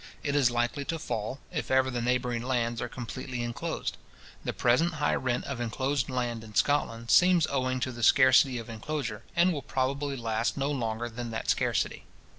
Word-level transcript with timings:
It 0.23 0.35
is 0.35 0.49
likely 0.49 0.83
to 0.85 0.97
fall, 0.97 1.39
if 1.51 1.69
ever 1.69 1.91
the 1.91 2.01
neighbouring 2.01 2.41
lands 2.41 2.81
are 2.81 2.89
completely 2.89 3.43
inclosed. 3.43 3.97
The 4.43 4.51
present 4.51 4.95
high 4.95 5.13
rent 5.13 5.43
of 5.45 5.61
inclosed 5.61 6.09
land 6.09 6.43
in 6.43 6.55
Scotland 6.55 7.11
seems 7.11 7.45
owing 7.51 7.79
to 7.81 7.91
the 7.91 8.01
scarcity 8.01 8.57
of 8.57 8.67
inclosure, 8.67 9.21
and 9.35 9.53
will 9.53 9.61
probably 9.61 10.15
last 10.17 10.57
no 10.57 10.71
longer 10.71 11.07
than 11.07 11.29
that 11.29 11.51
scarcity. 11.51 12.05